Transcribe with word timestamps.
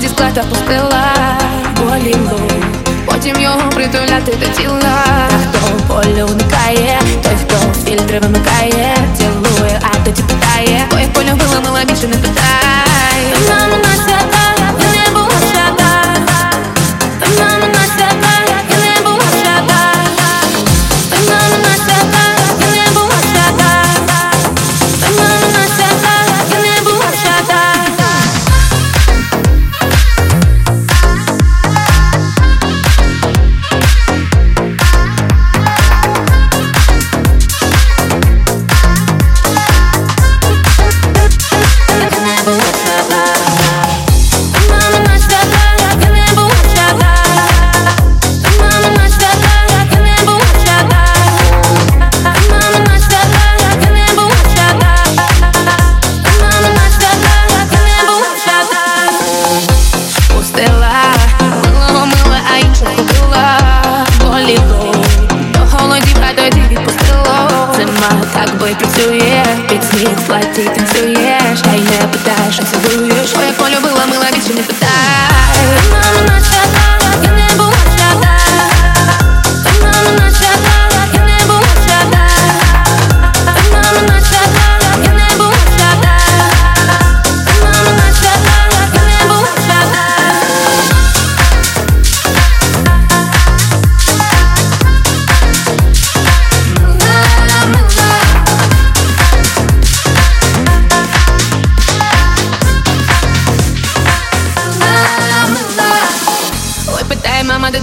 зі 0.00 0.08
склад 0.08 0.44
пустила 0.50 1.12
голіву 1.86 2.40
потім 3.06 3.40
його 3.40 3.70
притуляти 3.70 4.32
до 4.32 4.46
тіла. 4.62 5.04
Хто 5.48 5.94
полю 5.94 6.26
уникає, 6.30 7.00
той, 7.22 7.32
хто 7.42 7.56
фільтри 7.84 8.18
вимикає, 8.18 8.96
цілує, 9.18 9.80
а 9.82 10.04
тоді 10.04 10.22
питає, 10.22 10.88
Ой, 10.96 11.06
полюбила 11.14 11.60
мила 11.64 11.84
більше 11.84 12.08
не 12.08 12.16
ты 70.58 70.64
танцуешь, 70.64 71.62
а 71.66 71.76
я 71.76 72.08
пытаюсь, 72.08 72.58
а 72.58 72.64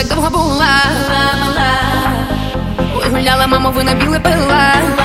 так 0.00 0.08
довго 0.08 0.30
була, 0.30 0.82
гуляла, 3.10 3.46
мамо, 3.46 3.70
вина 3.70 3.94
біле 3.94 4.20
пила. 4.20 4.99